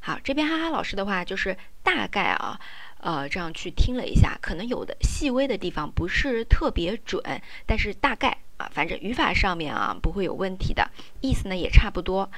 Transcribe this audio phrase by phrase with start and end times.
[0.00, 2.58] 好，这边哈哈老师的话就是大概啊，
[2.98, 7.22] 呃，这样去听了一下，可能有的细微的地方不是特别准，
[7.64, 10.90] 但是大概 啊，反正语法上面啊不会有问题的。
[11.20, 12.30] 意思呢也差不多。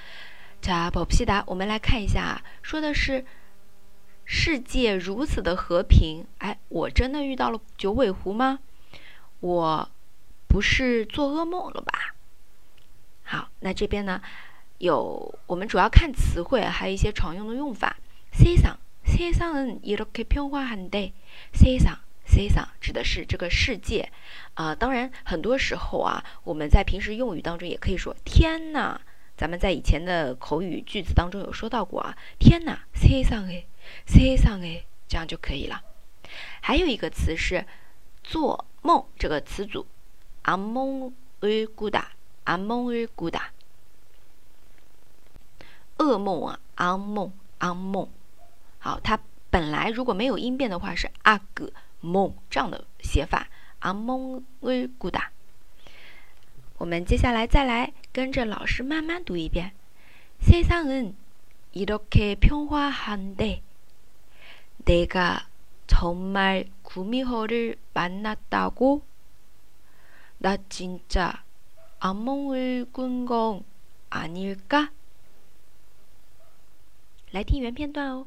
[4.29, 8.59] 世界如此的和平，哎，我真的遇到了九尾狐吗？
[9.39, 9.89] 我
[10.49, 12.17] 不是做噩梦了吧？
[13.23, 14.21] 好，那这边呢，
[14.79, 17.99] 有我们主要看词汇，还有一些常用的用法。
[18.33, 21.13] 세상세상은이렇게평화한 데，
[21.53, 21.99] 세상
[22.32, 24.10] s e s a 指的是这个世界，
[24.54, 29.02] 啊、当然很多时候啊，我们在平时用语当中也可以说“天呐”，
[29.36, 33.66] 咱们在以前的口语句子当中有说到过啊，“天呐 s e s a n g e
[34.06, 35.82] s e s a n g e 这样就可以了。
[36.62, 37.66] 还有一个词是
[38.24, 39.86] “做梦”这个词组
[40.46, 41.12] ，“amon
[41.42, 43.42] e guda”，“amon e guda”，
[45.98, 48.08] 噩梦啊，“amon”，“amon”，
[48.80, 49.20] 好，它
[49.50, 53.49] 本来如果没有音变的话是 “ag”、몽这样的写法，
[53.81, 55.33] 악몽을꾸 다。
[56.79, 59.73] 我们接下来再来跟着老师慢慢读一遍，
[60.41, 63.63] 세상은이렇게평화한 데。
[64.85, 65.49] 내가
[65.87, 69.03] 정말 구미호를 만났다고?
[70.39, 71.43] 나 진짜
[71.99, 73.65] 악몽을 꾼 건
[74.11, 74.91] 아닐까?
[77.33, 78.27] 来听原片段哦.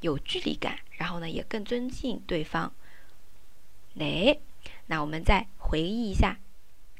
[0.00, 0.80] 有距离感。
[0.99, 2.71] 然后呢也更尊敬对方。
[3.93, 4.37] 来，
[4.87, 6.37] 那我们再回忆一下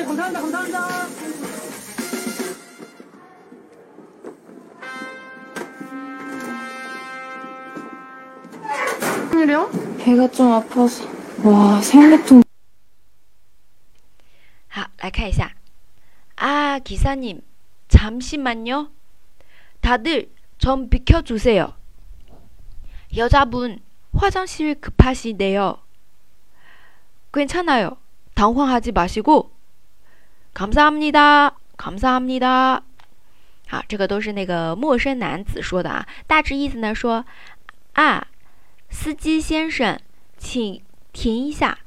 [0.03, 0.41] 감사합니다.
[0.41, 1.07] 감사합니다.
[9.45, 9.69] 일이야?
[9.99, 11.05] 배가 좀 아파서.
[11.43, 12.43] 와, 생리통.
[14.67, 15.51] 好，来看一下。
[16.37, 17.41] 아 기사님,
[17.89, 18.89] 잠시만요.
[19.81, 21.73] 다들 좀 비켜주세요.
[23.17, 23.79] 여자분
[24.13, 25.77] 화장실 급하시대요.
[27.33, 27.97] 괜찮아요.
[28.33, 29.51] 당황하지 마시고
[30.53, 31.55] 감사합니다.
[31.77, 32.83] 감사합니다.
[33.67, 36.07] 好，这个都是那个陌生男子说的啊。
[36.27, 37.25] 大致意思呢说，
[40.37, 40.81] 请
[41.13, 41.79] 停一下，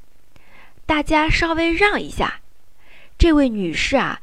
[0.85, 2.41] 大家稍微让一下。
[3.17, 4.21] 这位女士啊，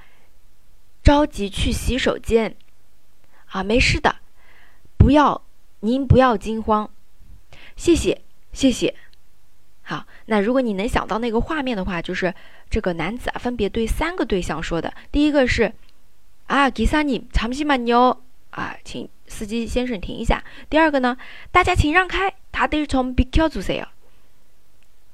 [1.03, 2.57] 着急去洗手间
[3.47, 4.17] 啊，没事的，
[4.97, 5.43] 不要
[5.81, 6.91] 您不要惊慌。
[7.77, 8.23] 谢谢，
[8.53, 8.95] 谢谢。
[9.83, 12.35] 好，那如果你能想到那个画面的话，就是
[12.71, 14.95] 这个男子啊，分别对三个对象说的。
[15.11, 15.73] 第一个是
[16.47, 18.19] 啊，기사님잠시만요
[18.51, 20.43] 啊，请 司机先生停一下。
[20.69, 21.17] 第二个呢，
[21.51, 23.87] 大家请让开，다들좀비켜주세요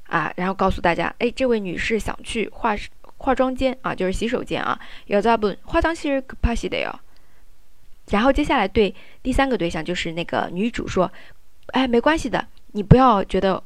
[0.07, 2.77] 啊，然后告诉大家，哎，这位女士想去化
[3.19, 6.95] 化妆间啊，就是洗手间啊，여자분化妆室급하시대 요。
[8.11, 11.13] 然后接下来对第三个对象就是那个女主说，
[11.69, 12.47] 哎，没关系的。
[12.73, 13.63] 你不要觉得，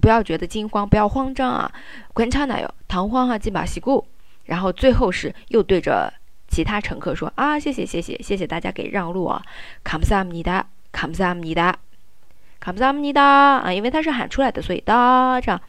[0.00, 1.72] 不要觉得惊慌，不要慌张啊！
[2.12, 4.06] 观察哪有唐慌啊，记把西固。
[4.44, 6.12] 然后最后是又对着
[6.58, 9.42] 其他乘客说啊，谢谢谢谢谢谢大家给让路啊，
[9.84, 11.74] 감사합니 다， 감사합니 다，
[12.60, 15.60] 감사합니다啊，因为他是喊出来的，所以哒这样，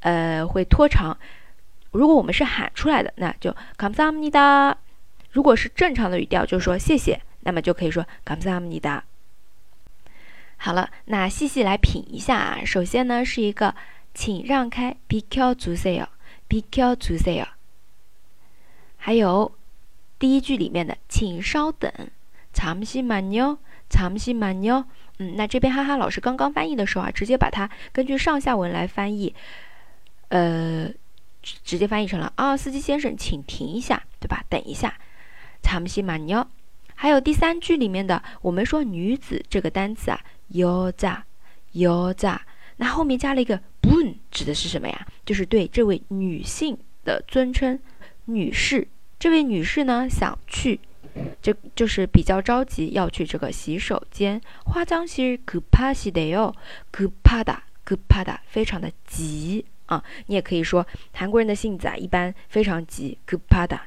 [0.00, 1.16] 呃，会拖长。
[1.90, 4.76] 如果我们是喊出来的，那就감사합니 다。
[5.30, 9.02] 如果是正常的语调，就说谢谢，那么就可以说감사합니 다。
[10.56, 12.64] 好了，那细细来品一下啊。
[12.64, 13.74] 首先呢，是一个
[14.14, 17.46] 请让开，biq zu seo，biq zu seo。
[18.96, 19.52] 还有
[20.18, 21.92] 第一句里面的请稍等，
[22.54, 23.58] 잠시만 요，
[23.90, 24.84] 잠시만 요。
[25.18, 29.34] 嗯，那这边哈哈老师刚刚翻译的时候啊，直接把它根据上下文来翻译，
[30.28, 30.90] 呃，
[31.42, 34.44] 直接翻译成了啊，司机先生，请停一下，对吧？
[34.48, 34.94] 等一下，
[35.62, 36.46] 잠시만 요。
[36.94, 40.20] 还有第三句里面的，我们说女子这个单词啊。
[40.52, 41.22] 여 자，
[41.74, 42.40] 여 자，
[42.76, 45.06] 那后面加了一个분指的是什么呀？
[45.24, 47.78] 就是对这位女性的尊称，
[48.26, 48.86] 女士。
[49.18, 50.80] 这位女士呢，想去，
[51.40, 54.40] 就就是比较着急要去这个洗手间。
[54.64, 56.52] 화장실급하시대 요，
[56.90, 60.02] 급하 다， 급하 다， 非常的急啊。
[60.26, 63.78] 你也可以说韩国人的性子啊，一般非常急，급하 다。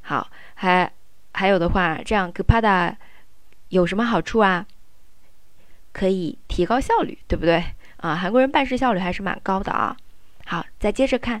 [0.00, 0.92] 好，还
[1.32, 2.96] 还有的话，这样급하다
[3.68, 4.66] 有什么好处啊？
[5.92, 7.64] 可以提高效率，对不对
[7.98, 8.16] 啊？
[8.16, 9.96] 韩国人办事效率还是蛮高的啊。
[10.44, 11.40] 好，再接着看，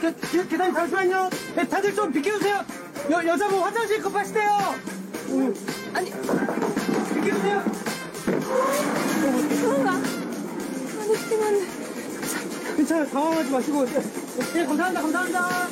[0.00, 1.28] 그, 그, 계단 잠시만요.
[1.54, 2.64] 네, 다들 좀 비켜주세요.
[3.10, 4.74] 여, 여자분 화장실 급하시대요.
[5.28, 5.54] 음,
[5.92, 6.10] 아니,
[7.14, 7.64] 비켜주세요.
[9.60, 9.90] 그런가?
[9.92, 11.66] 아니, 팀은
[12.76, 13.06] 괜찮아요.
[13.10, 13.84] 당황하지 마시고.
[13.84, 14.02] 네,
[14.54, 15.02] 네, 감사합니다.
[15.02, 15.68] 감사합니다.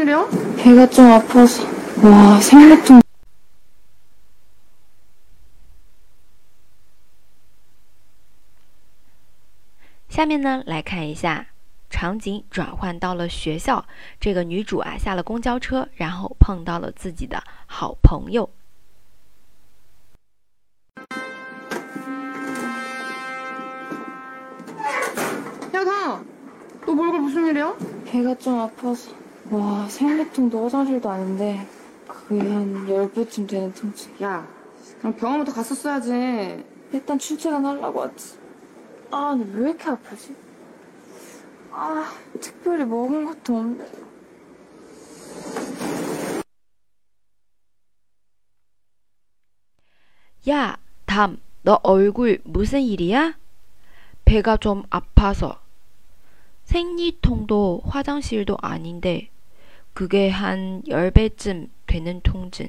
[0.00, 0.28] 일이야?
[0.58, 1.64] 배가 좀 아파서.
[2.02, 3.07] 와, 생리통.
[10.17, 11.47] 下面呢，来看一下
[11.89, 13.85] 场景转换到了学校。
[14.19, 18.49] 这个女主啊，下了公交车，然后碰到了自己的好朋友。
[25.73, 26.21] 야, 다!
[26.85, 27.75] 너 몰골 무슨 일이야?
[28.05, 29.11] 배가 좀 아파서.
[29.49, 31.67] 와, 생리통도 화장실도 아닌데,
[32.07, 34.11] 그게 한 10배쯤 되는 통증.
[34.21, 34.47] 야,
[34.99, 36.63] 그럼 병원부터 갔었어야지.
[36.91, 38.36] 일단 출퇴근 하려고 왔지.
[39.10, 40.36] 아, 근데 왜 이렇게 아프지?
[41.72, 44.08] 아, 특별히 먹은 것도 없는데.
[50.48, 53.36] 야, 담, 너 얼굴 무슨 일이야?
[54.24, 55.60] 배가 좀 아파서.
[56.64, 59.30] 생리통도 화장실도 아닌데,
[59.94, 62.68] 그게 한 10배쯤 되는 통증.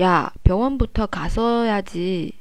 [0.00, 2.32] 야, 병원부터 갔어야지.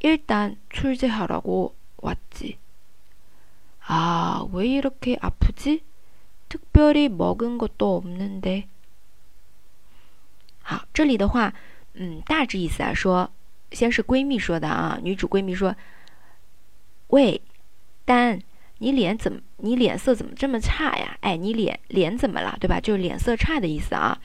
[0.00, 2.58] 일단 출제하라고 왔지.
[3.86, 5.82] 아, 왜 이렇게 아프지?
[6.48, 8.68] 특별히 먹은 것도 없는데.
[10.62, 11.52] 好，这里的话，
[11.94, 13.30] 嗯，大致意思啊，说，
[13.72, 15.76] 先是闺蜜说的啊，女主闺蜜说：“
[17.08, 17.40] 喂，
[18.04, 18.40] 丹，
[18.78, 21.18] 你脸怎么，你脸色怎么这么差呀？
[21.20, 22.80] 哎，你脸脸怎么了，对吧？
[22.80, 24.20] 就是脸色差的意思啊。”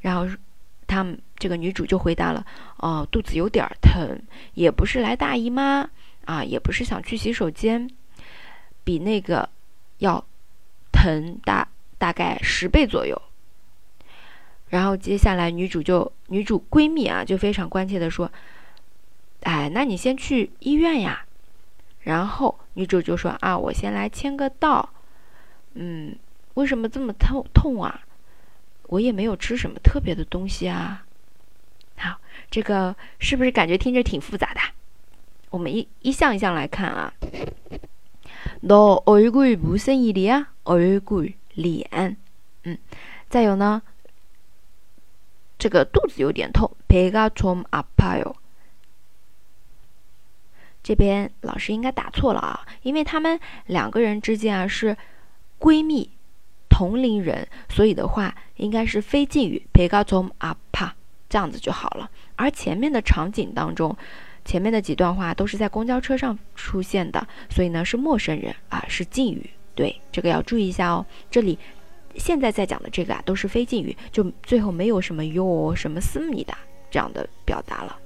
[0.00, 0.28] 然后
[0.87, 2.45] 他们这个女主就回答了
[2.77, 4.19] ：“哦，肚子有点疼，
[4.53, 5.89] 也不是来大姨妈
[6.25, 7.89] 啊，也不是想去洗手间，
[8.83, 9.49] 比那个
[9.99, 10.23] 要
[10.91, 13.21] 疼大大概十倍左右。”
[14.69, 18.31] 然后接下来女主就女主闺蜜啊就非常关切的说
[19.43, 21.25] ：“哎，那你先去医院呀。”
[22.01, 24.89] 然后女主就说：“啊，我先来签个到。
[25.75, 26.15] 嗯，
[26.55, 28.01] 为什么这么痛痛啊？
[28.88, 31.04] 我也没有吃什么特别的东西啊。”
[31.96, 32.18] 好，
[32.50, 34.60] 这个是不是感觉听着挺复杂的？
[35.50, 37.12] 我们一一项一项来看啊。
[38.62, 42.16] 너얼굴무슨일이야얼굴脸，
[42.64, 42.78] 嗯，
[43.28, 43.82] 再有呢。
[45.58, 48.36] 这个肚子有点痛，배가좀아파요。
[50.82, 54.96] 这边老师应该打错了啊，因为他们两个人之间啊是
[55.58, 56.12] 闺蜜、
[56.82, 60.92] 同龄人，所以的话应该是非敬语，배가좀아파
[61.28, 62.10] 这样子就好了。
[62.36, 63.96] 而前面的场景当中，
[64.44, 69.50] 前面的几段话都是在公交车上出现的，所以呢是陌生人啊，是敬语。
[69.74, 71.04] 对，这个要注意一下哦。
[71.30, 71.58] 这里。
[72.16, 76.58] 现在在讲的这个啊，都是非敬语，就最后没有什么哟、什么思密达
[76.90, 77.96] 这样的表达了。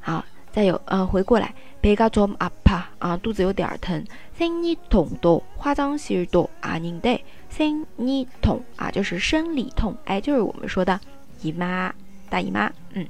[0.00, 1.54] 好，再有，呃，回过来，
[1.84, 4.04] 배가좀아파啊，肚子有点疼。
[4.38, 7.20] 생리통도화장실도아닌데
[7.50, 11.00] 生理痛啊，就是生理痛，哎，就是我们说的
[11.42, 11.92] 姨妈、
[12.28, 12.70] 大姨妈。
[12.94, 13.06] 嗯，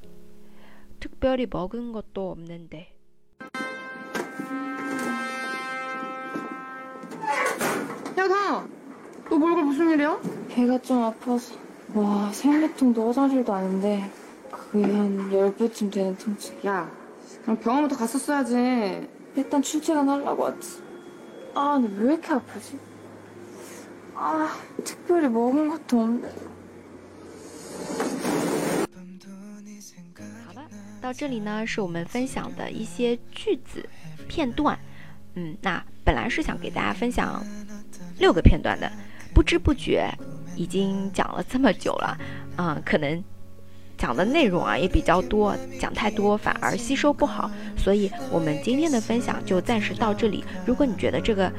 [1.01, 2.93] 특별히 먹은 것도 없는데.
[8.19, 8.67] 야, 다!
[9.27, 10.19] 너 몰골 무슨 일이야?
[10.49, 11.55] 배가 좀 아파서.
[11.95, 14.11] 와, 생리통도 화장실도 아닌데.
[14.51, 16.55] 그게 한 10배쯤 되는 통증.
[16.67, 16.89] 야,
[17.41, 19.09] 그럼 병원부터 갔었어야지.
[19.35, 20.83] 일단 출퇴근 하려고 왔지.
[21.55, 22.77] 아, 근데 왜 이렇게 아프지?
[24.13, 26.29] 아, 특별히 먹은 것도 없는
[31.01, 33.83] 到这里呢是我们分享的一些句子
[34.27, 34.77] 片段。
[35.33, 37.43] 嗯，那本来是想给大家分享
[38.19, 38.91] 六个片段的，
[39.33, 40.09] 不知不觉
[40.55, 42.17] 已经讲了这么久了，
[42.55, 43.23] 啊、可能
[43.97, 50.43] 讲的内容啊也比较多，讲太多反而吸收不好，所以我们今天的分享就暂时到这里。
[50.65, 51.51] 如果你觉得这个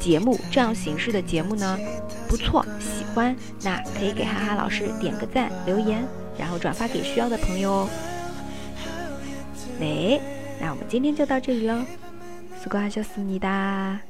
[0.00, 1.78] 节目这样形式的节目呢
[2.28, 6.04] 不错，喜欢，那可以给哈哈老师点个赞、留言，
[6.36, 7.88] 然后转发给需要的朋友哦。
[9.79, 10.19] 네，
[10.59, 11.83] 那我们今天就到这里喽，
[12.61, 14.06] 수고하셨습니다。